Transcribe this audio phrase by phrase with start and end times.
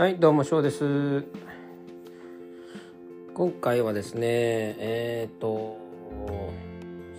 [0.00, 1.24] はいどうも翔です。
[3.34, 5.76] 今回はですねえっ、ー、と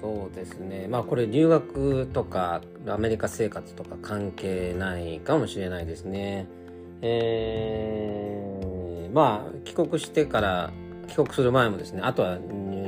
[0.01, 0.87] そうですね。
[0.87, 6.47] まあこれ留学とかアメリカ生活とか関係ないかもしれないですね。
[7.03, 10.71] えー、まあ帰国してから
[11.07, 12.39] 帰国する前もですねあとは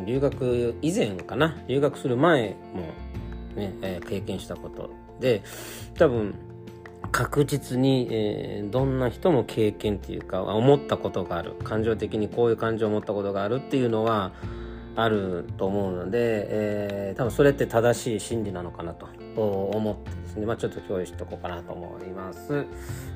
[0.07, 1.55] 留学以前かな。
[1.67, 2.81] 留学する前も
[3.55, 4.89] ね、えー、経験したこと
[5.19, 5.43] で
[5.99, 6.33] 多分
[7.13, 14.33] 確実に、えー、どんな人も経験っていうか思ったことがある感情的にこういう感情を持ったことがあるっていうのは
[14.95, 22.65] あると思うので、えー、多分それって正しい心理なのかなと思ってですね、まあ、ちょっと共有しておこうかなと思います。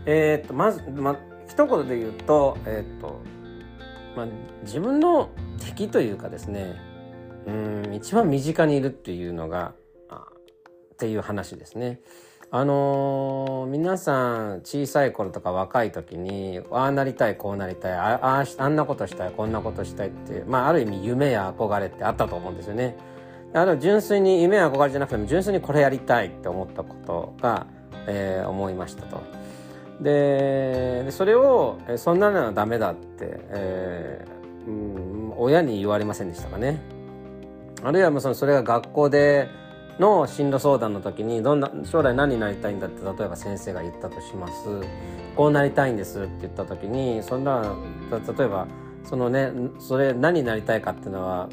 [0.06, 1.18] えー、っとまず、まあ、
[1.48, 3.20] 一言で言うと,、えー、っと
[4.16, 4.28] まあ、
[4.64, 6.76] 自分の敵というかですね
[7.46, 9.74] うん一番身近にいるっていうのが
[10.94, 12.00] っていう話ですね。
[12.50, 22.96] あのー、皆さん小さい頃とか若い時にああなりたいこうなりたいあああんなことしたいこんなことしたいってまあある意味夢や憧れってあったと思うんですよね。
[23.54, 27.68] あの純粋に夢や憧れじゃなくても純粋にこれやりたいって思ったことが、
[28.08, 29.22] えー、思いましたと。
[30.02, 36.80] でそれをそんなのはダメだって、えー、うん、親に言われませんでしたかね。
[37.84, 39.50] あるいはもうそのそれが学校で
[40.00, 44.54] の進路相談の時にどんな将来何になりたいんだって例えば先生が言ったとします
[45.36, 47.76] こうなりたいんですって言った時にそんな
[48.12, 48.68] 例えば
[49.04, 51.50] そのねそれ何になりたいかっていうのは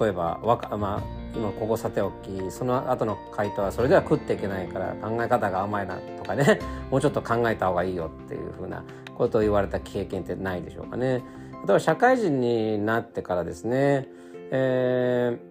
[0.00, 0.40] 例えば、
[0.78, 1.02] まあ、
[1.34, 6.60] 今ここさておきその後の回答はそれでは食っていけないから考え方が甘いなとかね
[6.90, 8.84] もうちょっと考えた方がいいよっていうふうな
[9.16, 11.24] ことを言われた経験ってないでしょうかね。
[11.64, 14.06] 例えば社会人になってからですね、
[14.52, 15.47] えー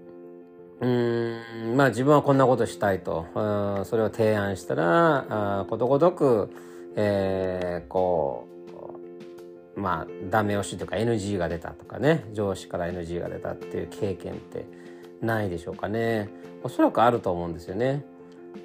[0.79, 3.25] うんまあ自分はこんなことしたいと、
[3.85, 6.51] それを提案したらあことごとく、
[6.95, 8.47] えー、こ
[9.75, 14.65] うまあダメ押しとか NG が出たとかね上司から NG が出たっていう経験って
[15.21, 16.29] ないでしょうかね
[16.63, 18.03] おそらくあると思うんですよね。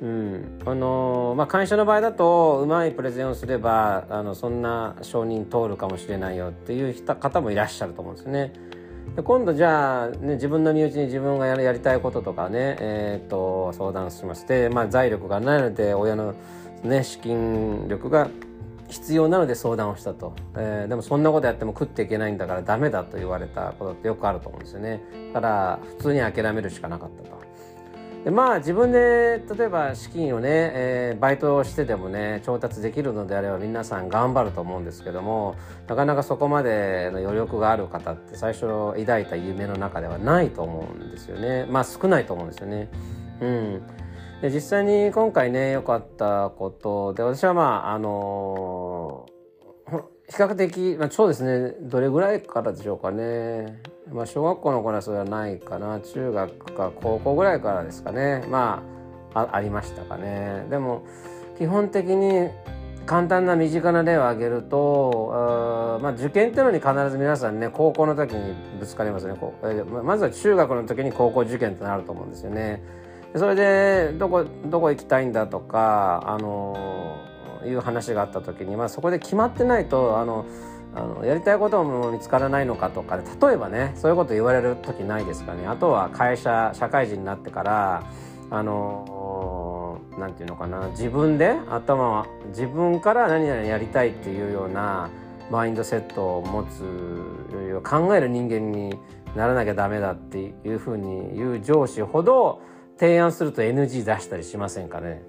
[0.01, 8.53] うんあのまあ、会社の場合だとうまいプレゼンをすればあのそんな承認通るかもしれないよっていう方もいらっしゃると思うんですよね。
[9.17, 16.35] で今度じゃあ、ね、自分の身内に自分がやりたいこととかね、えー、と相談しまして、まあ、財力がないので親の、
[16.83, 18.31] ね、資金力が
[18.89, 25.01] 必要なので相談をしたと、えー、でもそんなことやっても食っていけないんだからダメだと言われたことってよくあると思うんですよね
[25.33, 27.33] だから普通に諦めるしかなかったと。
[28.25, 35.57] でまあ自分で例えば資金をね、えー、バイトをしてでもね調達できるのであれば皆さん頑張ると思うんですけども
[35.89, 42.89] なかなかそこまでの余力がある方って最初抱いた夢の中ではないと思うんですよねまあ少ないと思うんですよね。
[43.41, 43.83] うん
[44.43, 48.92] で実際に今回ね良かったことで私はまああのー、
[50.33, 51.75] 比較的、まあ、そうですね。
[51.83, 53.79] どれぐらいからでしょうかね。
[54.11, 56.01] まあ、小学校の頃はそれはないかな。
[56.01, 58.43] 中学か高校ぐらいからですかね。
[58.49, 58.83] ま
[59.35, 60.67] ああありましたかね。
[60.71, 61.03] でも
[61.59, 62.49] 基本的に
[63.05, 69.35] 簡単な身近な例を挙げると、まあ、受験っていうのに必ず皆さんね高校の時にぶつかりますね。
[69.39, 72.83] こうまずは中学の時に高校受験となると思うんですよね。
[73.37, 77.17] それでどこどこ行きたいんだとかあの
[77.67, 80.47] いう話があった時に、まあ、そこで決まってないとあの
[80.95, 85.67] あのやりたいことも見つからないのかとか例えばねそういうこと言われる時ないですかね。
[85.67, 88.03] あとは会社社会人になってから
[88.51, 95.09] あの何て言うのかな自分で頭は自分から何々やりたいっていうような
[95.51, 96.83] マインドセットを持つ
[97.83, 98.99] 考える人間に
[99.35, 102.61] ならなきゃダメだっていうふうに言う上司ほど
[103.03, 105.23] 提案すると NG 出したりしませんかね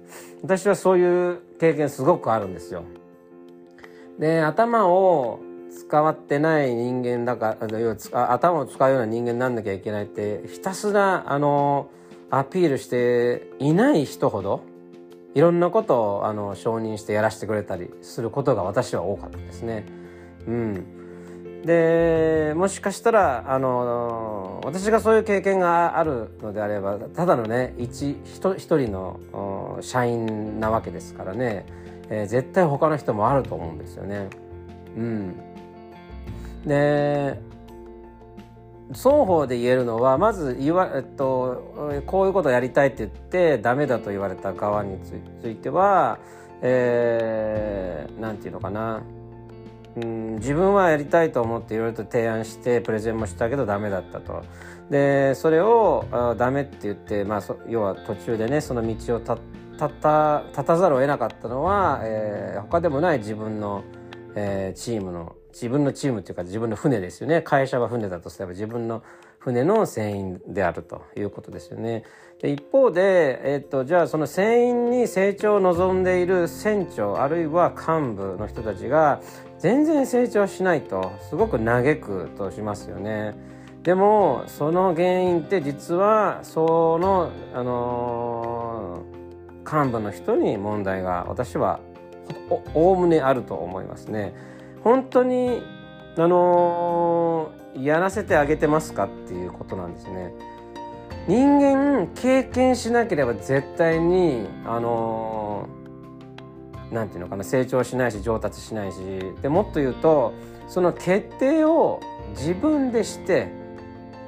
[0.44, 2.84] 私はそういう経験すごくあるんですよ。
[4.16, 5.40] で頭を
[5.76, 11.90] 使わってない人間だから頭を使うような人間になんなきゃいけないってひたすらあの
[12.30, 14.62] アピールしていない人ほど
[15.34, 19.84] いろんなことをあの承認してやらせてくれたりすることが私は多かったですね。
[20.46, 21.03] うん、
[21.64, 31.64] でもしかしたらあの私がそういう経験があるのであればただのね一一人の社員なわけですからね、
[32.10, 34.28] えー、絶対他の人もあると思うんですよね。
[34.96, 35.34] うん
[36.66, 37.38] で
[38.92, 44.98] 双方で言えるのはまず言わ、えっと、こういうことをやりたいって言ってダメだと言われた側に
[45.40, 46.18] ついては、
[46.60, 49.02] えー、ていうのかな、
[49.96, 54.42] うん、自分はやりたいと思っていろいろと提案してプレゼンもしたけどダメだったと。
[54.90, 59.36] でそれをあダメって言って、まあ、要は途中でねその道を立
[59.78, 63.82] た立たざるを得なかったのは、えー、他でもない自分の
[64.34, 69.02] えー、チームの自分のチームっていうか自分の船ですよね会社は船だとすれば自分の
[69.38, 72.04] 船の船員であるということですよね。
[72.40, 79.20] で一方で、えっと、じゃあその船員に成長を望んでいる船長あるいは幹部の人たちが
[79.64, 83.32] 全然成長しないとすごく嘆くとしますよね。
[83.82, 91.80] でもその原因って実はその、あのー、幹部の人に問題が私は
[92.74, 94.34] おおむねあると思いますね。
[94.82, 95.62] 本当に
[96.18, 100.34] あのー、やらせてあげてますかっていうことなんですね。
[101.26, 105.83] 人間経験しなければ絶対にあのー、
[106.94, 108.98] なんていうのかな成長しないし上達しないし
[109.42, 110.32] でもっと言うと
[110.68, 112.00] その決定を
[112.30, 113.48] 自分でして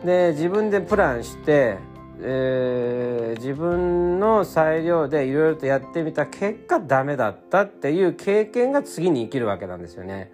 [0.04, 1.78] で自分でプランして、
[2.20, 10.30] えー、自分の裁量でいろいろとやってみた結果ダメだったっていう経験が次に生きるわけなんですよね。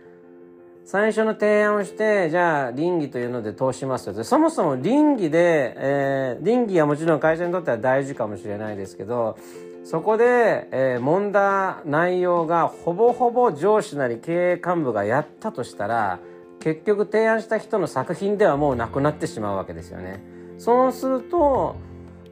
[0.85, 4.25] 最初の提案をして、じゃあ、倫理というので通しますよ。
[4.25, 9.39] そもそも倫理で、えー、倫理はもちろん会社にとっては大事かもしれないですけど、
[9.85, 16.21] そこで、えー、問題内容がほぼほぼ上司なり経営幹部がやったとしたら、
[16.61, 20.23] 結局提案した人の作品ではもうなくなってしまうわけですよね。
[20.59, 21.77] そうすると、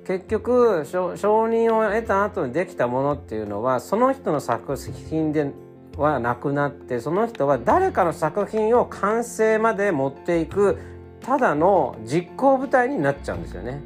[0.06, 4.76] 結局承認を得た後にできたものっていうのはその人の作
[5.08, 5.52] 品で
[5.97, 10.79] はなくなってその人は誰かの作品を完成まで持っていく
[11.20, 13.81] ただの実行部隊になっちゃうんですよね。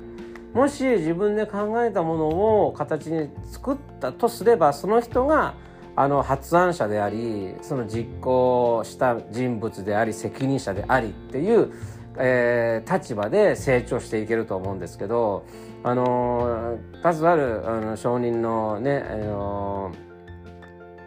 [0.55, 2.29] もし自分で考えたもの
[2.67, 5.55] を形に作ったとすればその人が
[5.97, 11.73] あの発案者でありその実行した人物であり責任者でありっていう、
[12.19, 15.45] えー、立場で成長していけると思うんですけど
[15.83, 19.93] あの数あるあの証人のね、あの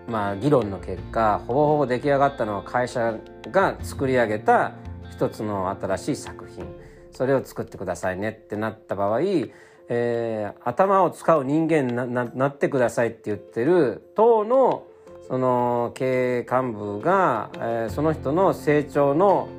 [0.08, 3.16] まあ、議論の結果ほぼほぼ出来上がったのは会社
[3.52, 4.74] が作り上げた
[5.12, 6.77] 一つの新しい作品。
[7.18, 14.86] それを作ってくださいねってなった場合、えー、頭を使う人間になってくださいって言ってる党の
[15.28, 19.50] その経営幹部が、えー、その人の成長の、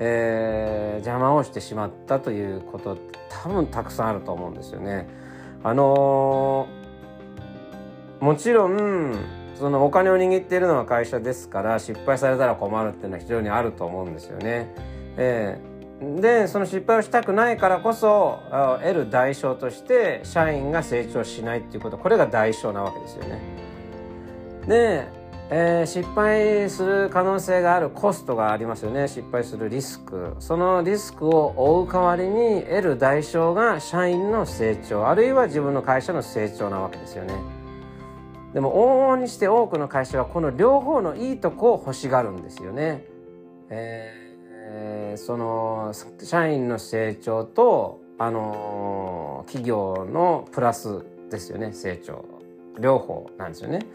[0.00, 2.98] えー、邪魔をしてしまったということ
[3.30, 5.08] 多分たくさんあると思うんですよね。
[5.62, 9.14] あのー、もちろん
[9.54, 14.74] そのお金を握っているのは会社ですから失敗されたら困るっていうのは非常にあると思うんですよね。
[15.16, 15.73] えー、
[16.20, 18.40] でその失敗をしたくないからこそ
[18.82, 23.40] 得る代償として社員が成長しないっていうことこれが代償なわけですよね。
[24.66, 25.06] で、
[25.50, 37.34] えー、失敗する可能性があるコストがありますよね失敗するリスクそのリスクを負う代わりに得る代償が社員の成長あるいは自分の会社の成長なわけですよね。
[38.54, 43.04] でも往々にして多くの会社はこの両方のいいとこを欲しがるんですよね。
[43.68, 44.23] えー、
[44.74, 45.92] えその
[46.22, 52.24] 社員の成長とあの企業のプラスですよね成長
[52.78, 53.86] 両方なんですよね。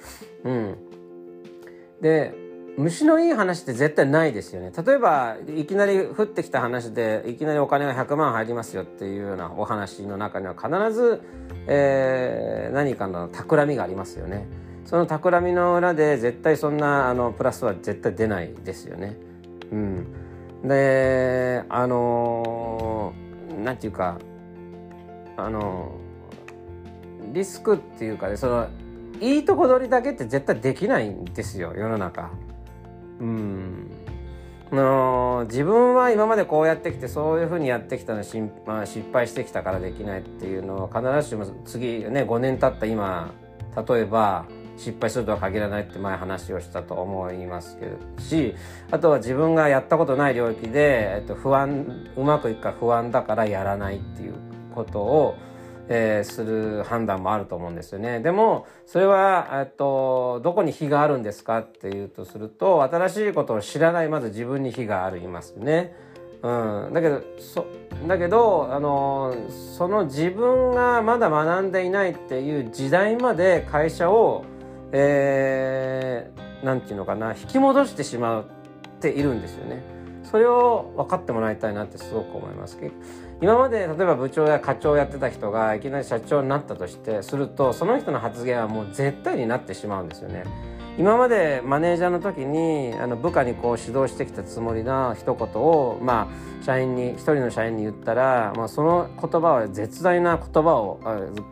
[0.44, 0.78] うん、
[2.02, 2.34] で
[2.78, 4.72] 虫のいい話って絶対ないですよね。
[4.86, 11.22] 例えばいきなり降ってきた話でいきなりお金が100万入りますよっていうようなお話の中には必ず
[11.72, 14.48] えー、何かの企みがありますよね。
[14.86, 19.16] その企みの裏で絶対そんなあのプラスは絶対出ないですよね。
[19.72, 20.08] うん、
[20.64, 23.14] であの
[23.64, 24.18] なんていうか
[25.38, 25.94] あの
[27.34, 28.68] リスクっていうかねその
[29.22, 32.32] いいとこ取りだけって絶対できないんですよ世の中。
[33.20, 33.92] うん
[34.72, 43.34] の自分は今までこうやってきてそういうふうにやってきたのし、まあ、失敗してきたからできないっていうのは必ずしも次ね5年経った今
[43.88, 44.46] 例えば
[44.80, 48.56] 失敗するとは限らないって前話をしたと思いますけどし
[48.90, 54.34] あとは自分がやったことない領域で、えっと、不安うまくいくか不安だからやらないっていう
[54.74, 55.36] ことを
[55.92, 58.20] えー、する判断もあると思うんですよね。
[58.20, 65.96] でもそれは、えっと、どこに非があるんですかっていうとすると新しいことを知らないまず自分に非がありますね。
[66.42, 67.66] うん、だけどそ
[68.08, 74.46] だけどあのその自分がまだ学んでいないっていう時代まで会社を
[74.92, 78.46] えー、なんていうのかな引き戻してしまっ
[79.00, 79.84] ているんですよね。
[80.24, 82.78] それを分かってもらいたいなってすごく思います。
[83.42, 90.44] 今まで例えば部長や課長をやってた人がいきなり社長になったとしてするとその人の発言はもう絶対になってしまうんですよね。
[90.98, 101.00] 今までマネージャーの時にあの部下にこう指導してきたつもりな一言をまあ社員に一人の社員に言ったら、まあ、その言葉は絶大な言葉を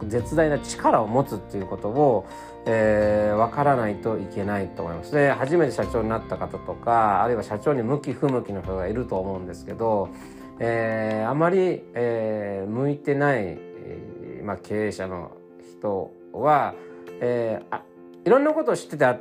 [0.04, 2.26] 絶大な力を持つっていうことを、
[2.70, 5.14] えー、分からないといけないと思います。
[5.14, 10.10] で初めて社長になった方とかあるいは社長に向き不向きの人がいると思うんですけど、
[10.60, 15.32] えー、あまり、えー、向いてない、えーまあ、経営者の
[15.78, 16.76] 人は、
[17.22, 17.84] えー、あ
[18.26, 19.18] いろんなことを知っててあ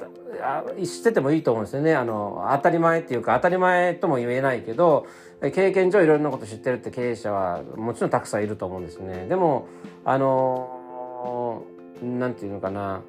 [0.85, 5.07] 知っててもいいと思うんですよねあの当たり前っていうか当たり前とも言えないけど
[5.41, 9.27] 経験上いろんなこと知ってるって経営者はもちろんたくさんいると思うんですね。
[9.29, 9.69] でも
[10.05, 11.63] あの
[12.03, 13.03] なんていうのかな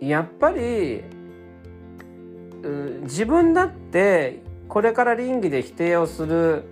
[0.00, 1.02] やっぱり
[3.02, 6.64] 自分だってこれから倫理で否定をする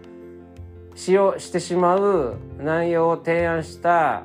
[0.95, 4.25] しようしてしまう内容を提案した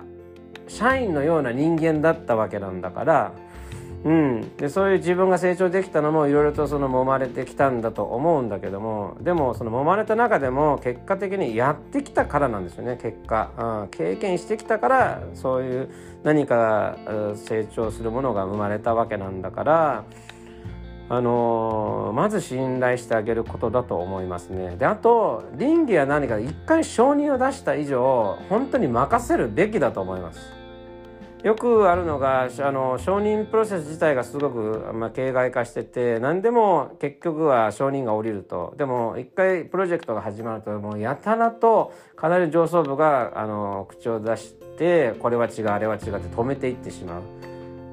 [0.68, 3.32] 社員のような人間だったわけなんだから
[4.06, 15.90] うん、でそういう自分が成長できたのもいろいろとその揉まれてきたんだと思うんだけどもでもその揉まれた中でも結果的にやってきたからなんですよね結果、うん、経験してきたからそういう
[16.24, 16.98] 何か
[17.36, 20.06] 成長するものが生まれたわけなんだから
[21.12, 24.76] あのー、まず信頼してあげることだと思いますね。
[24.78, 30.59] であと倫理は何か一回承認を出した以上本当に任せるべきだと思います。
[31.44, 47.22] よくあるのがあの承認プロセス自体がすごく、まあ、形骸化してて何でも結局は承認が下りるとでも一回プロジェクトが始まるともうやたらとかなり上層部があの口を出してこれは違うあれは違うって止めていってしまう。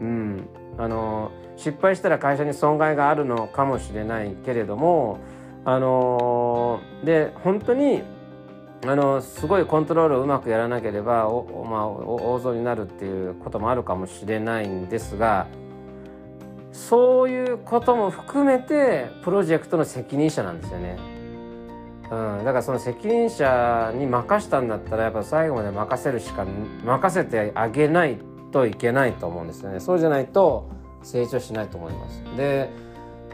[0.01, 5.21] うん、あの失敗したら会社に損害があるのかもしれないけれども
[5.65, 8.03] あので本当に
[8.89, 15.49] あのすごいコントロールをうまくやらなければお、まあ、大損になるっていうこともあるかもしれないんですが
[16.73, 20.99] そういうことも含めてプロジェクトの責任者なんですよね。
[22.11, 26.47] うん、だからその責任者に任したんだったらやっぱ最後まで任せるしか
[26.85, 28.19] 任せてあげない
[28.53, 29.81] といけないと思うんですよね。
[29.81, 30.69] そうじゃないと
[31.03, 32.23] 成長しないと思います。
[32.37, 32.71] で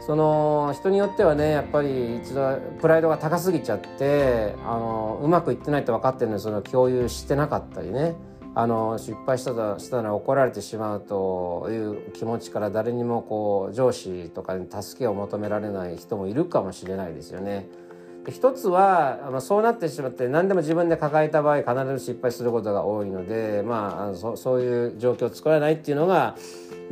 [0.01, 8.15] その人によってはねやっぱり一度プライドが高すぎちゃってあのうまくいってないと分かってるのにその共有してなかったりね
[8.55, 17.67] あの失敗したとしたら怒られてしまうという気持ちから誰にもこう上司とかに助けを求められない人もいるかもしれないですよね。
[18.29, 26.37] 一つは、まあ、そうなってしまって何でも自分で抱えた場合必ず失敗することが多いので、まあ、あのそそういう状況を作らないっていうのが、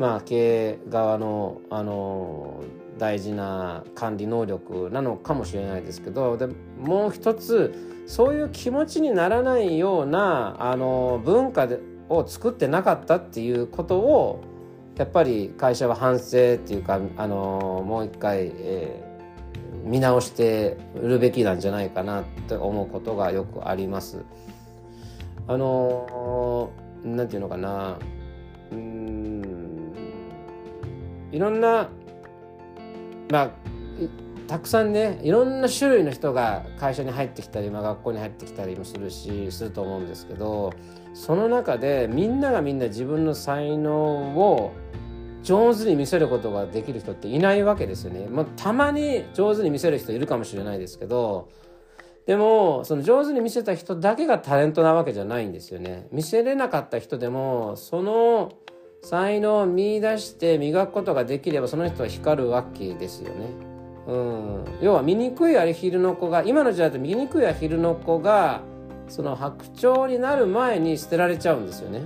[0.01, 2.63] まあ、経営側のあの
[2.98, 6.48] 大事な管理能力なのかもしれないですけどで
[6.79, 11.79] もう一つそういう気持ちにならないようなあの文化で
[12.10, 14.43] を作ってなかったっていうことを
[14.98, 24.25] やっぱり会社は反省っていうかあのもう一回、えー、見直してるべきなんじゃないかなって思うことがよくあります。
[25.48, 26.72] あの
[27.03, 28.00] なんていうのかな
[28.72, 29.40] うん
[31.32, 31.90] いろんな
[33.30, 33.52] まあ
[34.48, 40.74] たくさんねいろんな種類の人が会社に入ってきたり、まあ、学校に入ってきたりもするしすると思うんですけど
[41.14, 44.74] その中でみんながみんな自分の才能を
[45.44, 48.28] 上手に見せることができる人っていないわけですよね。
[48.30, 51.50] まあ、たまに上手に見せる人いるかもしれないですけど
[52.28, 56.08] でもその上手に見せた人だけがタレントなわけじゃないんですよね。
[56.12, 58.52] 見せれなかった人でもその
[59.01, 63.48] 才能を見出して磨くことができればその人は光るわけですよね。
[64.08, 68.62] うん、要は醜いアヒルの子が今の時代だと醜いアヒルの子が
[69.08, 72.03] その白鳥になる前に捨てられちゃうんですよね。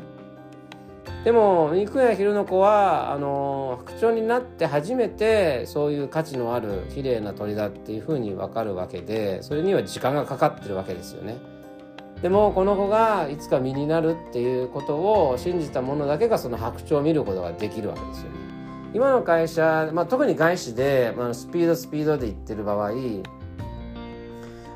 [1.24, 11.38] でも醜いアヒルの子はあの白鳥になって初めてそういう価値のある綺麗な鳥だっていうふうに分かるわけでそれには時間がかかってるわけですよね。
[12.22, 18.46] でもこの子がいつか身になるっていうことを信じた者だけがその白鳥を見ることができるわけですよね。
[18.94, 22.92] 今の会社、まあ、特に外資で、まあ、スピードスピードで行ってる場合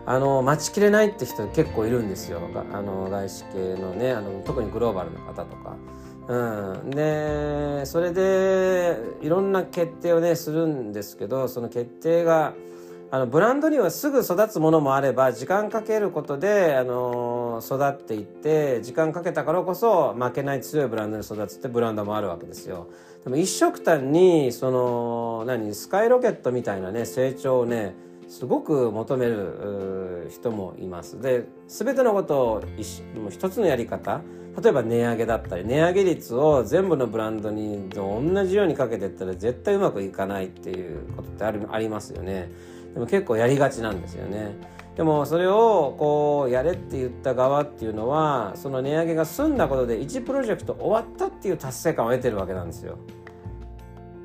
[0.06, 2.42] あの待ちきれないって人結構いるんですよ
[2.74, 5.78] あの外資系のねあの特にグローバルな方とか。
[6.28, 12.54] うん、でそれでいろんな決定をねするんですけどその決定が
[13.12, 22.88] あのブランドにはすぐ育つものもあれば時間かけることであの育っていって時間かけたからこそ負けない強いブランドに育つってブランドもあるわけですよ。
[23.24, 27.96] でも一色単にその何スカイロケットみたいなね成長をね
[28.28, 31.20] すごく求める人もいます。
[31.20, 32.64] で全てのことを
[33.32, 34.22] 一つのやり方
[34.62, 42.52] 例えば値上げだったり値上げ率を全部のブランドに同じようにかけていったら絶対うまくいかないっていうことってありますよね。
[42.94, 44.56] でも結構やりがちなんですよね。
[44.96, 52.98] でもそれをこうやれって言った側っていうのはその値上げが済んだことで1プロジェクト終わったっていう達成感を得てるわけなんですよ。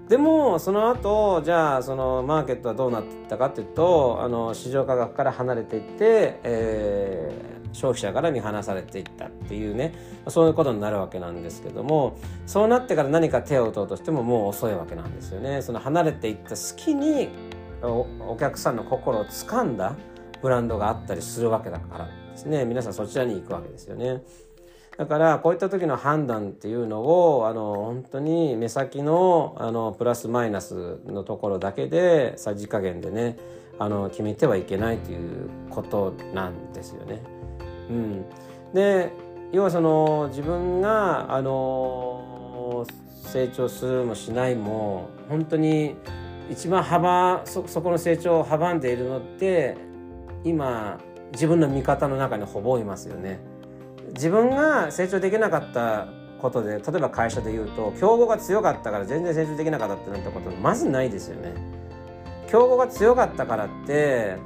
[0.09, 9.95] でもその後じゃあそのマーケットはどうなっていったかっていうとあの市場価格から離れていって、えー、消費者から見放されていったっていうね
[10.29, 15.63] そういうことになるわけなんですけどもそうなってから何か手を打とうとしてももう遅いわけなんですよね。
[15.63, 17.31] その離れていった隙に
[17.93, 19.95] お客さんの心を掴んだ
[20.43, 24.23] ブランドがあったりするわけだからですね皆さんそちらに行くわけですよね。
[24.97, 33.37] だからこういった時の判断っていうのをあの本当に目先のあのプラスマイナスのところだけでさじ加減でね
[33.79, 37.23] あの決めてはいけないということなんですよね。
[37.91, 38.25] うん、
[38.73, 39.11] で
[39.53, 42.87] 要はその自分があの
[43.25, 45.97] 成長するもしないも本当に
[46.51, 49.77] 一番幅そそこの成長を阻んでいるのって
[50.45, 50.99] 今
[51.33, 53.41] 自分の味方の中にほぼいますよね。
[54.15, 56.07] 自分が成長できなかった
[56.41, 61.55] ことで例えば会社で言うと競合が強かったから全然成長できなかったってなったことまずないですよね。
[62.49, 64.37] 競合が強かったからって、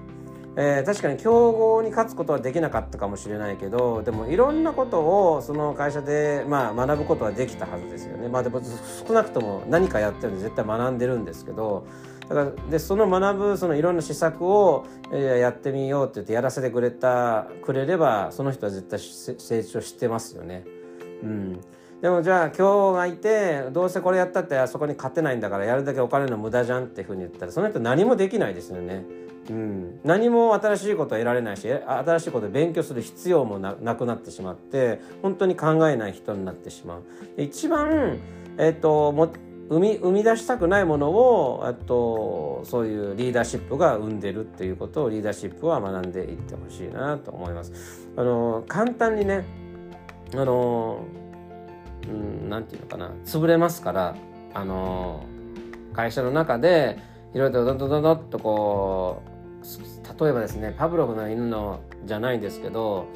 [0.61, 8.29] えー、確かに競合に勝つことはできなかったかもしれないけどでもいろんなことをその会社で、まあ、学ぶことはできたはずですよね。
[8.29, 8.61] まあ、でも
[9.07, 11.87] 少なくとも何かやってるんで絶対学んでるんですけど
[12.29, 20.65] だからでその学ぶそのいろんな施策を、えー、やってみようって言ってやらせてくれたくれればその人は絶対成長してますよね。
[21.23, 21.61] うん、
[22.03, 29.28] でもじゃあ今日がいてどうせこれやったってあそこに勝てないんだからやるだけお金の無駄じゃんっていうふうに言ったらその人何もできないですよね。
[29.50, 37.02] うん、何も新しいことは得られないし新しいことを勉強する必要もなくなってしまって本当に考えない人になってしまう。
[37.37, 38.19] 一番
[38.61, 39.33] えーと、とも
[39.71, 48.09] 生み生み出したくないものをとそういうリーダーシップが生んでるっていうことをリーダーシップは学んでいってほしいなと思います。
[48.17, 49.45] あの簡単にね
[50.35, 51.05] あの
[52.09, 54.17] うんなんていうのかな潰れますから
[54.55, 55.25] あの
[55.93, 56.99] 会社の中で
[57.35, 59.38] いろいろとどんどんどんどんとこう
[60.20, 63.07] 例えばですねパブロフの犬のじゃないんですけど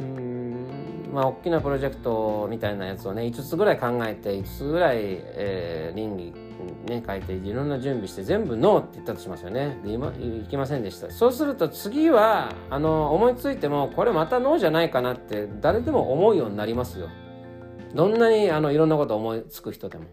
[0.00, 0.42] うん
[1.12, 6.32] まあ、大きなプロジェクトみたいなやつをね5つぐらい考えて5つぐらい、えー、倫理
[6.88, 9.78] ね書いていろんな準備して全部ノーって言ったとしますよね。
[9.84, 11.10] で今いきませんでした。
[11.10, 17.08] そうすると次はあの思いついてもこれまたノーじゃないかなって誰でも思うようになりますよ。
[17.94, 20.04] どんなにあのいろんなこと思いつく人でも。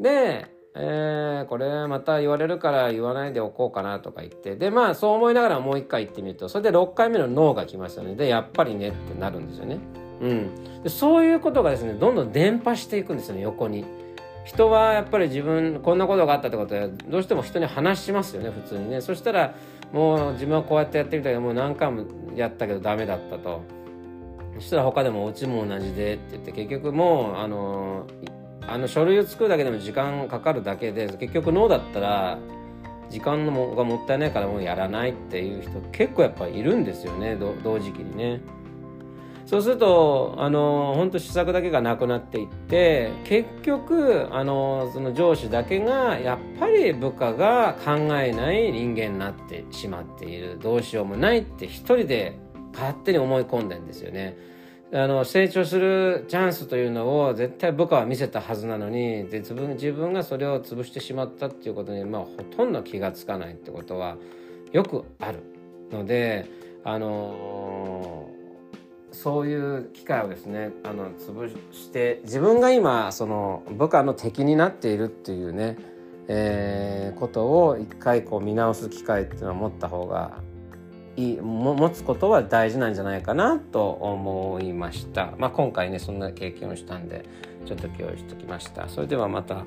[0.00, 4.56] でえー、これまた言われるから言わないでおこうかなとか言って。
[4.56, 6.48] でまあそう思いながらもう一回言ってみると。
[6.48, 9.78] それで6回目のノーが来ましたねでやっぱりねってなるんですよね。
[10.20, 13.84] うん、でそういうことがですねどんどん伝播していくんですよね横に。
[14.44, 19.00] 人はやっぱり自分こんなことがあったってことはどうしても人に話しますよね普通にね。
[19.00, 19.54] そしたら
[19.92, 23.62] もう自分はこうやってやってみたけどもう何回もやったけどダメだったと。
[24.56, 28.06] そしたら他でもうちも同じでって言って結局もうあの
[28.66, 32.38] あの書類を作るだけでも時間かかるだけで結局ノーだったら
[33.10, 38.40] 時間のもがもったいないからもうやらないっていう人結構やっぱいるんですよね同時期にね。
[39.46, 52.38] そうするとあの本当施策だけがなくなっていって結局あのその上司だけがやっぱり部下が考えない人間になってしまっているどうしようもないって一人で
[52.72, 54.53] 勝手に思い込んでんですよね。
[54.96, 64.16] あの成長するチャンスというのを絶対部下は見せたはずなのにで自分自分がそれを潰してしまったっていうことに、まあ、ほとんど気が付かないってことは
[64.70, 65.40] よくある
[65.90, 66.48] ので
[66.84, 68.30] あの
[69.10, 75.76] そういう機会をですねあの潰して自分が今その部下の敵になっているっていうね、
[76.28, 80.38] えー、ことを一回こう見直す機会っていうのは持った方が
[81.16, 85.34] いも持つことは大事なんじゃないかなと思いました。
[85.38, 87.24] まあ、今回ねそんな経験をしたんで
[87.66, 88.88] ちょっと共有してきました。
[88.88, 89.64] それではまた。